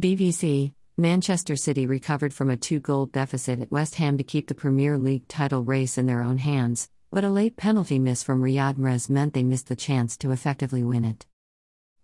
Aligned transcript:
BBC 0.00 0.72
Manchester 0.96 1.54
City 1.54 1.84
recovered 1.86 2.32
from 2.32 2.48
a 2.48 2.56
two 2.56 2.80
goal 2.80 3.04
deficit 3.04 3.60
at 3.60 3.70
West 3.70 3.96
Ham 3.96 4.16
to 4.16 4.24
keep 4.24 4.48
the 4.48 4.54
Premier 4.54 4.96
League 4.96 5.28
title 5.28 5.62
race 5.62 5.98
in 5.98 6.06
their 6.06 6.22
own 6.22 6.38
hands, 6.38 6.88
but 7.10 7.24
a 7.24 7.28
late 7.28 7.58
penalty 7.58 7.98
miss 7.98 8.22
from 8.22 8.40
Riyad 8.40 8.76
Mahrez 8.76 9.10
meant 9.10 9.34
they 9.34 9.42
missed 9.42 9.68
the 9.68 9.76
chance 9.76 10.16
to 10.16 10.30
effectively 10.30 10.82
win 10.82 11.04
it. 11.04 11.26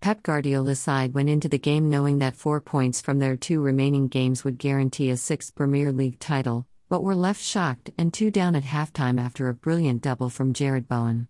Pep 0.02 0.22
Guardiola's 0.22 0.78
side 0.78 1.14
went 1.14 1.30
into 1.30 1.48
the 1.48 1.58
game 1.58 1.88
knowing 1.88 2.18
that 2.18 2.36
four 2.36 2.60
points 2.60 3.00
from 3.00 3.20
their 3.20 3.38
two 3.38 3.62
remaining 3.62 4.06
games 4.06 4.44
would 4.44 4.58
guarantee 4.58 5.08
a 5.08 5.16
sixth 5.16 5.54
Premier 5.54 5.90
League 5.90 6.20
title, 6.20 6.66
but 6.90 7.02
were 7.02 7.14
left 7.14 7.42
shocked 7.42 7.90
and 7.96 8.12
two 8.12 8.30
down 8.30 8.54
at 8.54 8.64
halftime 8.64 9.18
after 9.18 9.48
a 9.48 9.54
brilliant 9.54 10.02
double 10.02 10.28
from 10.28 10.52
Jarrod 10.52 10.88
Bowen. 10.88 11.26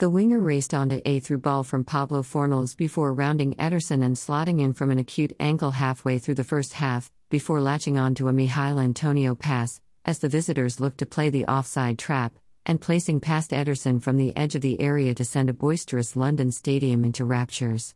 The 0.00 0.08
winger 0.08 0.40
raced 0.40 0.72
onto 0.72 1.02
a 1.04 1.20
through 1.20 1.40
ball 1.40 1.62
from 1.62 1.84
Pablo 1.84 2.22
Fornals 2.22 2.74
before 2.74 3.12
rounding 3.12 3.52
Ederson 3.56 4.02
and 4.02 4.16
slotting 4.16 4.58
in 4.58 4.72
from 4.72 4.90
an 4.90 4.98
acute 4.98 5.36
angle 5.38 5.72
halfway 5.72 6.18
through 6.18 6.36
the 6.36 6.42
first 6.42 6.72
half, 6.72 7.12
before 7.28 7.60
latching 7.60 7.98
on 7.98 8.14
to 8.14 8.28
a 8.28 8.32
Michail 8.32 8.80
Antonio 8.80 9.34
pass, 9.34 9.78
as 10.06 10.20
the 10.20 10.28
visitors 10.30 10.80
looked 10.80 10.96
to 11.00 11.04
play 11.04 11.28
the 11.28 11.44
offside 11.44 11.98
trap, 11.98 12.32
and 12.64 12.80
placing 12.80 13.20
past 13.20 13.50
Ederson 13.50 14.00
from 14.00 14.16
the 14.16 14.34
edge 14.34 14.54
of 14.54 14.62
the 14.62 14.80
area 14.80 15.14
to 15.14 15.22
send 15.22 15.50
a 15.50 15.52
boisterous 15.52 16.16
London 16.16 16.50
stadium 16.50 17.04
into 17.04 17.26
raptures. 17.26 17.94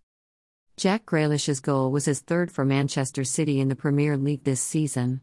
Jack 0.77 1.06
Grealish's 1.06 1.61
goal 1.61 1.91
was 1.91 2.05
his 2.05 2.20
third 2.20 2.52
for 2.52 2.66
Manchester 2.66 3.25
City 3.25 3.61
in 3.61 3.69
the 3.69 3.75
Premier 3.75 4.19
League 4.19 4.45
this 4.45 4.61
season. 4.61 5.23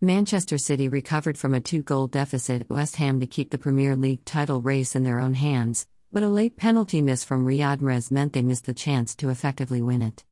Manchester 0.00 0.58
City 0.58 0.88
recovered 0.88 1.38
from 1.38 1.54
a 1.54 1.60
two 1.60 1.80
goal 1.80 2.08
deficit 2.08 2.62
at 2.62 2.70
West 2.70 2.96
Ham 2.96 3.20
to 3.20 3.26
keep 3.28 3.52
the 3.52 3.56
Premier 3.56 3.94
League 3.94 4.24
title 4.24 4.60
race 4.60 4.96
in 4.96 5.04
their 5.04 5.20
own 5.20 5.34
hands, 5.34 5.86
but 6.12 6.22
a 6.22 6.28
late 6.28 6.58
penalty 6.58 7.00
miss 7.00 7.24
from 7.24 7.46
Riyad 7.46 7.78
Mahrez 7.78 8.10
meant 8.10 8.34
they 8.34 8.42
missed 8.42 8.66
the 8.66 8.74
chance 8.74 9.14
to 9.16 9.30
effectively 9.30 9.80
win 9.80 10.02
it. 10.02 10.24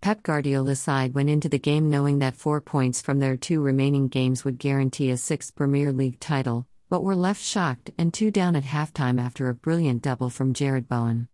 Pep 0.00 0.22
Guardiola's 0.22 0.80
side 0.80 1.14
went 1.14 1.28
into 1.28 1.48
the 1.48 1.58
game 1.58 1.90
knowing 1.90 2.20
that 2.20 2.36
four 2.36 2.60
points 2.60 3.02
from 3.02 3.18
their 3.18 3.36
two 3.36 3.60
remaining 3.60 4.06
games 4.06 4.44
would 4.44 4.58
guarantee 4.58 5.10
a 5.10 5.16
sixth 5.16 5.56
Premier 5.56 5.92
League 5.92 6.20
title, 6.20 6.66
but 6.88 7.02
were 7.02 7.16
left 7.16 7.42
shocked 7.42 7.90
and 7.98 8.14
two 8.14 8.30
down 8.30 8.54
at 8.54 8.62
halftime 8.62 9.20
after 9.20 9.48
a 9.48 9.54
brilliant 9.54 10.00
double 10.00 10.30
from 10.30 10.54
Jarrod 10.54 10.86
Bowen. 10.86 11.28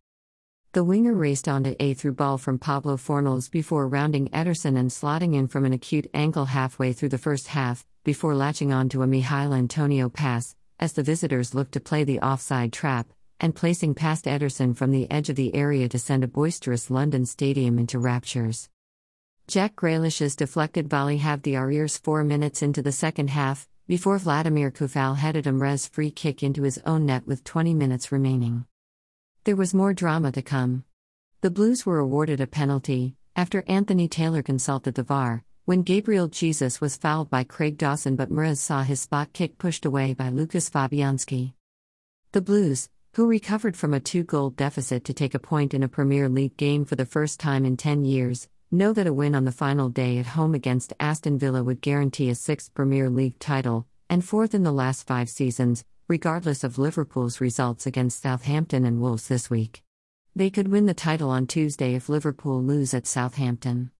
The 0.72 0.82
winger 0.82 1.14
raced 1.14 1.46
onto 1.46 1.76
a 1.78 1.92
through 1.92 2.14
ball 2.14 2.38
from 2.38 2.58
Pablo 2.58 2.96
Fornals 2.96 3.50
before 3.50 3.88
rounding 3.88 4.28
Ederson 4.30 4.78
and 4.78 4.90
slotting 4.90 5.34
in 5.34 5.48
from 5.48 5.66
an 5.66 5.74
acute 5.74 6.06
angle 6.14 6.46
halfway 6.46 6.94
through 6.94 7.10
the 7.10 7.18
first 7.18 7.48
half, 7.48 7.86
before 8.04 8.34
latching 8.34 8.72
on 8.72 8.88
to 8.88 9.02
a 9.02 9.06
Michail 9.06 9.52
Antonio 9.52 10.08
pass, 10.08 10.56
as 10.80 10.94
the 10.94 11.02
visitors 11.02 11.54
looked 11.54 11.72
to 11.72 11.80
play 11.80 12.04
the 12.04 12.20
offside 12.20 12.72
trap, 12.72 13.06
and 13.40 13.54
placing 13.54 13.94
past 13.94 14.24
Ederson 14.24 14.76
from 14.76 14.90
the 14.90 15.10
edge 15.10 15.28
of 15.28 15.36
the 15.36 15.54
area 15.54 15.88
to 15.88 15.98
send 15.98 16.24
a 16.24 16.28
boisterous 16.28 16.90
London 16.90 17.26
stadium 17.26 17.78
into 17.78 17.98
raptures. 17.98 18.68
Jack 19.46 19.76
Grealish's 19.76 20.34
deflected 20.34 20.88
volley 20.88 21.18
had 21.18 21.42
the 21.42 21.54
Ariers 21.54 22.00
four 22.00 22.24
minutes 22.24 22.62
into 22.62 22.82
the 22.82 22.92
second 22.92 23.30
half, 23.30 23.68
before 23.86 24.18
Vladimir 24.18 24.72
Coufal 24.72 25.16
headed 25.16 25.46
a 25.46 25.52
Mahrez 25.52 25.88
free 25.88 26.10
kick 26.10 26.42
into 26.42 26.62
his 26.62 26.80
own 26.84 27.06
net 27.06 27.26
with 27.26 27.44
20 27.44 27.72
minutes 27.72 28.10
remaining. 28.10 28.66
There 29.44 29.54
was 29.54 29.72
more 29.72 29.94
drama 29.94 30.32
to 30.32 30.42
come. 30.42 30.84
The 31.42 31.50
Blues 31.50 31.86
were 31.86 31.98
awarded 31.98 32.40
a 32.40 32.48
penalty, 32.48 33.14
after 33.36 33.62
Anthony 33.68 34.08
Taylor 34.08 34.42
consulted 34.42 34.96
the 34.96 35.04
VAR, 35.04 35.44
when 35.66 35.82
Gabriel 35.82 36.26
Jesus 36.26 36.80
was 36.80 36.96
fouled 36.96 37.30
by 37.30 37.44
Craig 37.44 37.78
Dawson 37.78 38.16
but 38.16 38.32
Mahrez 38.32 38.58
saw 38.58 38.82
his 38.82 39.00
spot 39.00 39.32
kick 39.32 39.58
pushed 39.58 39.84
away 39.84 40.14
by 40.14 40.30
Lukas 40.30 40.68
Fabianski. 40.68 41.52
The 42.32 42.40
Blues, 42.40 42.88
who 43.16 43.26
recovered 43.26 43.74
from 43.74 43.94
a 43.94 44.00
two 44.00 44.22
goal 44.22 44.50
deficit 44.50 45.02
to 45.02 45.14
take 45.14 45.32
a 45.32 45.38
point 45.38 45.72
in 45.72 45.82
a 45.82 45.88
Premier 45.88 46.28
League 46.28 46.54
game 46.58 46.84
for 46.84 46.96
the 46.96 47.06
first 47.06 47.40
time 47.40 47.64
in 47.64 47.74
10 47.74 48.04
years, 48.04 48.46
know 48.70 48.92
that 48.92 49.06
a 49.06 49.12
win 49.12 49.34
on 49.34 49.46
the 49.46 49.50
final 49.50 49.88
day 49.88 50.18
at 50.18 50.26
home 50.26 50.54
against 50.54 50.92
Aston 51.00 51.38
Villa 51.38 51.64
would 51.64 51.80
guarantee 51.80 52.28
a 52.28 52.34
sixth 52.34 52.74
Premier 52.74 53.08
League 53.08 53.38
title, 53.38 53.86
and 54.10 54.22
fourth 54.22 54.54
in 54.54 54.64
the 54.64 54.70
last 54.70 55.06
five 55.06 55.30
seasons, 55.30 55.82
regardless 56.08 56.62
of 56.62 56.76
Liverpool's 56.76 57.40
results 57.40 57.86
against 57.86 58.20
Southampton 58.20 58.84
and 58.84 59.00
Wolves 59.00 59.28
this 59.28 59.48
week. 59.48 59.82
They 60.34 60.50
could 60.50 60.68
win 60.68 60.84
the 60.84 60.92
title 60.92 61.30
on 61.30 61.46
Tuesday 61.46 61.94
if 61.94 62.10
Liverpool 62.10 62.62
lose 62.62 62.92
at 62.92 63.06
Southampton. 63.06 63.92